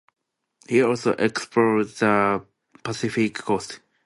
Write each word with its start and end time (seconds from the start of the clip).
He 0.67 0.81
also 0.81 1.11
explored 1.11 1.89
the 1.89 2.43
Pacific 2.81 3.35
coast. 3.35 3.81